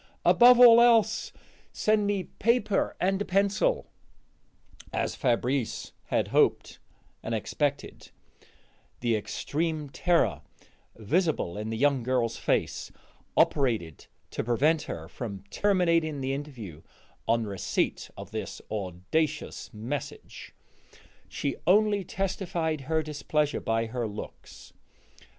[0.25, 1.31] Above all else,
[1.71, 3.85] send me paper and a pencil."
[4.91, 6.79] As Fabrice had hoped
[7.21, 8.09] and expected,
[9.01, 10.41] the extreme terror
[10.95, 12.91] visible in the young girl's face
[13.37, 16.81] operated to prevent her from terminating the interview
[17.27, 20.55] on receipt of this audacious message;
[21.29, 24.73] she only testified her displeasure by her looks.